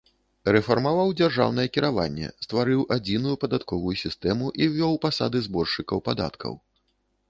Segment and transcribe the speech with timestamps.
[0.55, 6.63] Рэфармаваў дзяржаўнае кіраванне, стварыў адзіную падатковую сістэму і ўвёў пасады зборшчыкаў падаткаў.